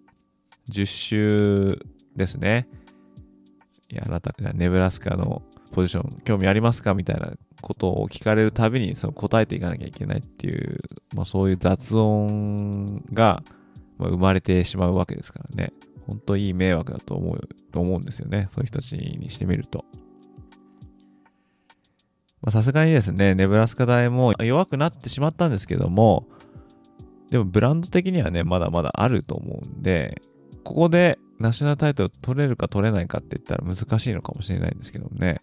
[0.71, 1.79] 10週
[2.15, 2.67] ですね。
[3.89, 10.79] いや、あなた、ネブラスカのポジション興味ありますかみたいなことを聞かれるたびにその答えていかなきゃいけないっていう、
[11.15, 13.43] まあそういう雑音が
[13.99, 15.73] 生まれてしまうわけですからね。
[16.07, 18.49] 本当いい迷惑だと思う、と思うんですよね。
[18.51, 19.85] そういう人たちにしてみると。
[22.51, 26.27] さすがにですね、ネブラスカ大も弱くなってしまったんですけども、
[27.29, 30.21] でもブランド的にはね、まだまだあると思うんで、
[30.63, 35.41] ここでナショナルタイトル取れるか取れないかって言ったら難しいのかもしれないんですけどもね、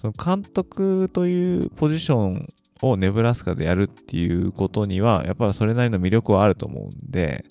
[0.00, 2.48] その監督というポジション
[2.82, 7.44] をネブラスカでやるっていうことには、やっぱりそれなりの魅力はあると思うんで、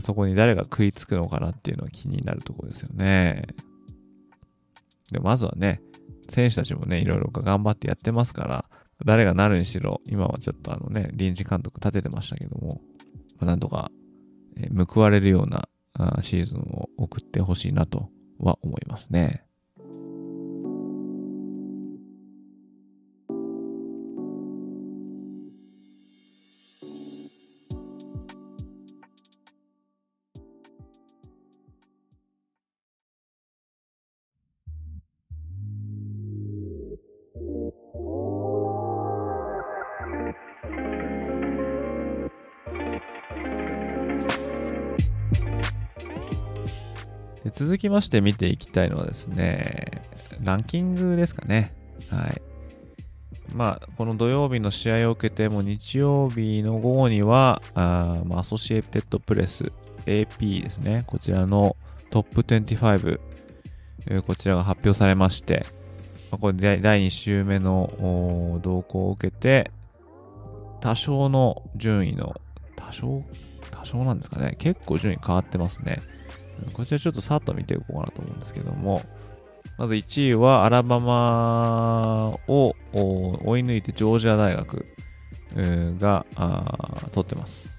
[0.00, 3.46] そこに誰が食いつくのかなっていうのは気になるところですよね。
[5.12, 5.80] で、まずはね、
[6.28, 8.64] 選手たちもね、いろいろ頑張ってやってますから、
[9.04, 12.80] 誰がなるにしろ、今はちょっとあのね、臨時監督立ててましたけども、
[13.38, 13.90] まあ、なんとか、
[14.56, 15.68] え、報われるような
[16.22, 19.45] シーズンを送ってほしいなとは思いますね。
[47.56, 50.02] 続きまして見ていきたいのはですね、
[50.42, 51.74] ランキングですかね。
[52.10, 52.42] はい。
[53.54, 59.72] まあ、この土曜日の試合を受けて、も日曜日の午後には、あま、アソシエテッドプレス、
[60.04, 61.04] AP ですね。
[61.06, 61.76] こちらの
[62.10, 63.20] トップ25、
[64.08, 65.64] え、こちらが発表されまして、
[66.30, 69.70] まあ、これ第2週目の動向を受けて、
[70.82, 72.38] 多少の順位の、
[72.76, 73.24] 多少、
[73.70, 74.56] 多少なんですかね。
[74.58, 76.02] 結構順位変わってますね。
[76.72, 79.02] こちらちょっとさっと見ていこうかなと思うんですけども、
[79.78, 84.86] まず1位はアラバマを追い抜いてジョージア大学
[85.98, 86.24] が
[87.12, 87.76] 取ってます。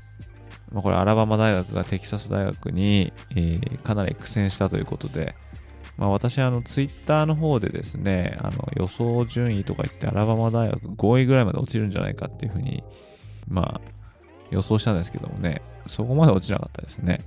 [0.71, 5.33] まあ、これアラバマ大学がテキサス大学に、えー、かなり苦戦したということで、
[5.97, 12.83] まあ、私あのツイッターの方でですね、あの予想順位とか言ってアラバマ大学5位ぐらいまで落ちるんじゃないかっていうふうに、
[13.47, 13.97] まあ
[14.49, 17.21] 予想したんですけどもね、そこまで落ちなかったですね。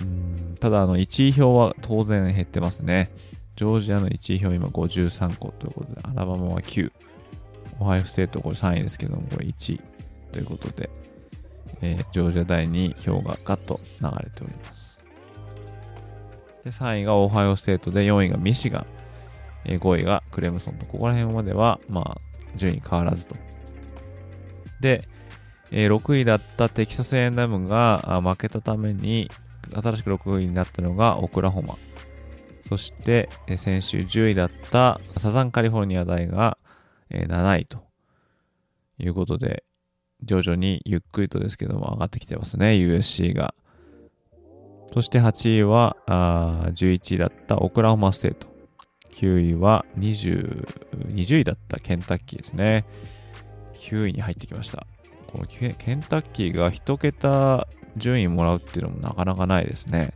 [0.00, 3.10] うんただ、あの、1位票は当然減ってますね。
[3.56, 6.92] ジョージアの1位票今53個ということで、アラバマは9。
[7.80, 9.80] オハイオステートこれ3位ですけども、これ1位
[10.32, 10.90] ということで、
[11.80, 15.00] えー、ジョージア第2位票がガッと流れております。
[16.64, 18.86] で、3位がオハイオステートで、4位がミシガン、
[19.64, 22.20] えー、5位がクレムソンと、ここら辺までは、まあ、
[22.56, 23.34] 順位変わらずと。
[24.80, 25.08] で、
[25.70, 29.30] えー、6位だったテキサス A&M が負けたために、
[29.74, 31.76] 新しく6位になったのがオクラホマ。
[32.68, 36.56] そして、先週10位だったサザンカリフォルニア大が
[37.10, 37.78] 7位と
[38.98, 39.64] いうことで、
[40.22, 43.54] 徐々にゆっくりとですけども上がってきてますね、USC が。
[44.92, 48.48] そして8位はあ11位だったオクラホマステート。
[49.12, 50.66] 9位は20、
[51.14, 52.84] 20位だったケンタッキーですね。
[53.74, 54.86] 9位に入ってきました。
[55.26, 57.66] このケンタッキーが1桁
[57.96, 60.12] 順位もらうっていうのもなかなかないですね。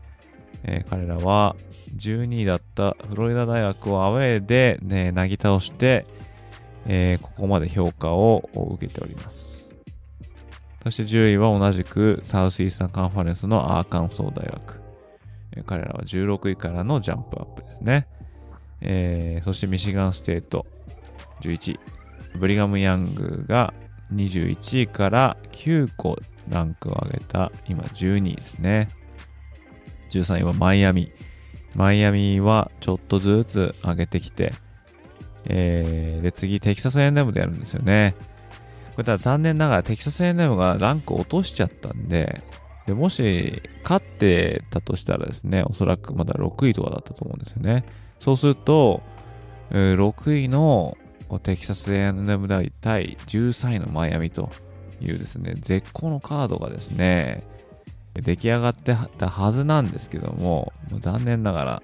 [0.64, 1.57] えー、彼らは
[1.97, 6.07] 12位だったフロリダ大学をアウェーで、ね、なぎ倒して、
[6.87, 9.68] えー、ここまで評価を受けております。
[10.83, 14.81] そして10位は同じくサウスイースタンカンファレンスのアーカンソー大学。
[15.53, 18.07] えー、彼らは16位からのジャンプアップですね。
[18.81, 20.66] えー、そしてミシガンステート
[21.41, 21.81] 11位。
[22.39, 23.72] ブリガム・ヤングが
[24.12, 26.18] 21位から9個
[26.49, 28.88] ランクを上げた、今12位ですね。
[30.11, 31.11] 13位はマイアミ。
[31.74, 34.53] マイアミはちょっとずつ上げてきて、
[35.47, 38.14] えー、で、次、テキサス A&M でやるんですよね。
[38.95, 42.42] これだ残念ながらテキサス A&M がランク落としちゃったんで、
[42.86, 47.84] でもし勝ってたとしたらですね、おそらくまだ6位とかだったと思うんですよね。
[48.20, 49.03] そうすると、
[49.70, 50.97] 6位の
[51.42, 52.49] テキサス A&M
[52.80, 54.51] 対13位のマイアミと
[55.01, 57.42] いうですね、絶好のカードがですね、
[58.14, 61.82] 出来上がってたはずなんですけども、も残念ながら、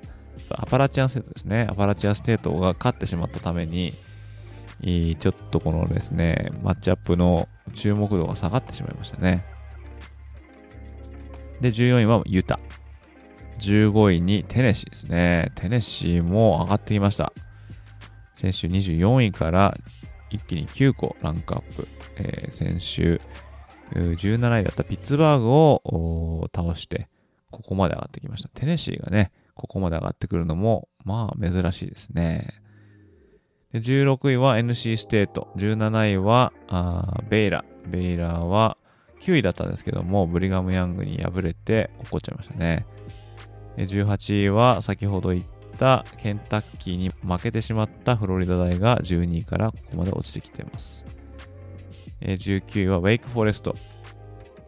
[0.53, 3.93] アパラチアンステートですね、アパラチアステートが勝ってしまったために、
[4.83, 9.45] ちょっとこのですね、マッチアップの注目度が下がってしまいましたね。
[11.61, 12.59] で、14位はユタ。
[13.59, 15.53] 15位にテネシーですね。
[15.55, 17.33] テネシーも上がってきました。
[18.37, 19.77] 先週24位から
[20.31, 21.87] 一気に9個ランクアップ。
[22.17, 23.21] えー、先週
[23.93, 27.09] 17位だったピッツバーグを倒して、
[27.51, 28.49] ここまで上がってきました。
[28.51, 32.61] テネシーがね、ここまで上がってくるのも、まあ珍しいですね。
[33.73, 35.49] で16位は NC ステート。
[35.57, 36.53] 17位は
[37.29, 38.26] ベイラー。
[38.26, 38.77] ベイラーは
[39.21, 42.87] 9位だったんですけども、ブリガム・ヤングに敗れて落っこっちゃいましたね。
[43.77, 45.45] 18位は先ほど言っ
[45.81, 51.07] たケンタッキーに負けてしまったフロリダ大が12位からここまで落ちてきています。
[52.21, 53.75] 19位はウェイク・フォレスト。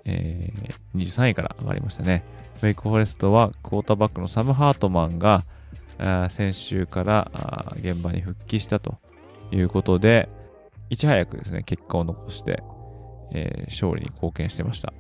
[0.07, 0.51] え、
[0.97, 2.25] 23位から上がりましたね。
[2.63, 5.45] ウェイク・フォレストはクォーターバックのサム・ハートマンが
[6.31, 7.31] 先週から
[7.77, 8.97] 現場に復帰したと
[9.51, 10.31] いうことで、
[10.89, 12.63] いち早くですね、結果を残して、
[13.35, 14.95] え、勝利に貢献してました。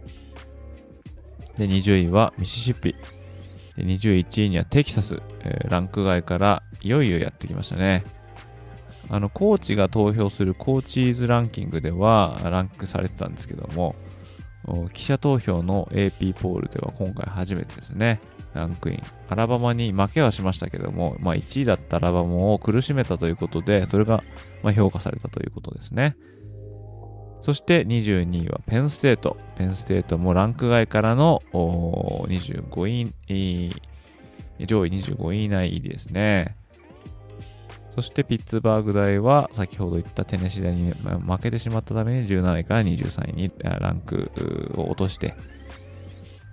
[1.56, 2.94] で、20位はミシシッピ。
[3.76, 8.04] で21位にはテキサス、えー、ランク外からいよいよやってきましたね。
[9.08, 13.94] あの、コーチが投票するコーチーズランキングではランクされてたんですけども、
[14.92, 18.20] 記者投票の AP ポールでは今回初めてですね、
[18.54, 19.02] ランクイン。
[19.28, 24.22] アラバマに負けはしましたけども、まあ1位だったアラバマを苦しめたということで、それが
[24.62, 26.16] ま評価されたということですね。
[27.42, 29.36] そして22位はペンステート。
[29.56, 33.72] ペンステートもランク外からの25位、
[34.64, 36.56] 上位25位以内ですね。
[37.94, 44.30] そしてピッツバーグ大は先ほど言ったテネシー大に負けてしまったために17位から23位にランク
[44.76, 45.34] を落として、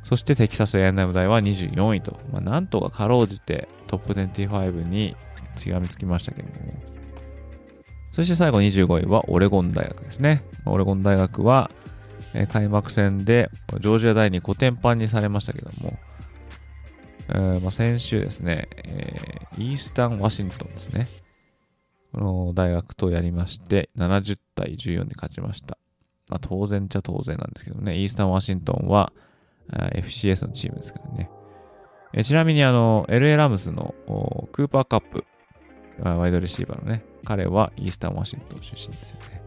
[0.04, 5.16] そしてテキサス A&M 大は24位と、まあ、なんとかかろうじてトップ25に
[5.56, 6.99] しがみつきましたけども。
[8.12, 10.44] そして最後25位はオレゴン大学ですね。
[10.66, 11.72] オレゴン大学は、
[12.34, 13.50] え開幕戦で
[13.80, 15.98] ジョージア大に5点パンにされましたけども、
[17.30, 21.08] えー、まあ、先週ですね、えー、イースタン・ワシントンですね。
[22.12, 25.78] この大学とやりまして、70対14で勝ちました。
[26.28, 29.14] まあ、当然っちゃ当然なんですけどね、イースタン・ワシントンは
[29.72, 31.30] FCS のチームですからね。
[32.14, 33.94] えちなみにあの、LA ラムスの
[34.52, 35.26] クーパーカップ、
[36.04, 39.42] ワイドレシーバーのね、彼はイースタン・ワシントン出身ですよね。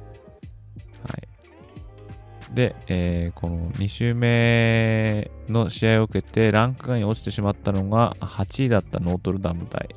[1.09, 2.55] はい。
[2.55, 9.89] で、えー、この2周目の試合を受けてランク外に落ちてしまったのが8位だったノートルダム大、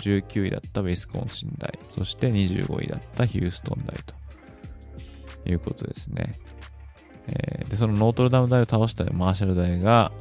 [0.00, 4.14] 19位だったウィスコンシン大、そして25位だったヒューストン大と
[5.48, 6.38] いうことですね。
[7.28, 10.12] えー、で、そのノートルダム大を倒したマーシャル大が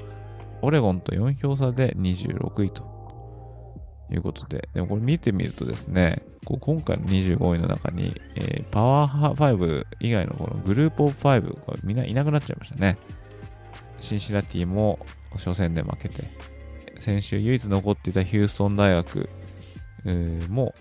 [0.62, 2.95] オレゴンと4票差で26位と
[4.12, 12.97] いうことで、でもこれ見てみるとですね、こう今回の25位の中に、えー、パワー5以外のこのグループオブ5、これみんないなくなっちゃいましたね。
[13.99, 14.99] シンシナティも
[15.34, 16.24] 初戦で負けて、
[16.99, 19.30] 先週唯一残っていたヒューストン大学
[20.49, 20.74] も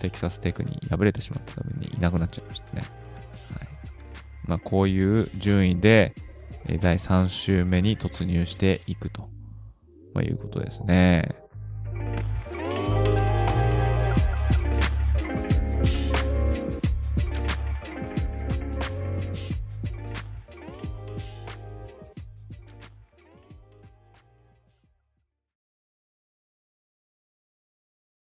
[0.00, 2.82] テキサステクに敗れてしまったためにいなくなっちゃいましたね。
[3.58, 3.68] はい
[4.46, 6.14] まあ、こういう順位で
[6.80, 9.28] 第3週目に突入していくと、
[10.14, 11.34] まあ、いうことですね。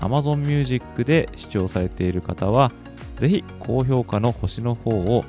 [0.00, 2.70] Amazon Music で視聴されている方は、
[3.16, 5.24] ぜひ高評価の星の方を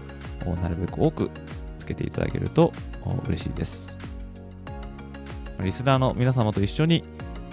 [0.62, 1.32] なるべく多く
[1.80, 2.72] つけていただけると
[3.28, 3.98] 嬉しいです。
[5.62, 7.04] リスナーの皆様と一緒に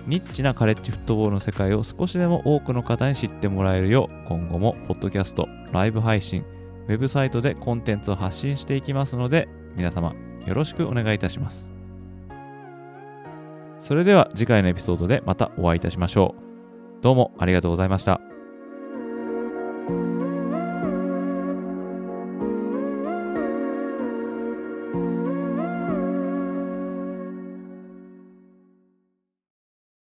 [0.06, 6.44] ニッチなカレッジフットボールの世界を少しでも多くの方に知ってもらえるよう今後もポッドキャスト、ライブ配信、
[6.86, 10.12] ウェブサイトでコンテンツを発信していきますので皆様
[10.44, 11.70] よろしくお願いいたします。
[13.80, 16.43] それでは次回のエピソードでまたお会いいたしましょう。
[17.04, 18.33] どうもありがとうございました。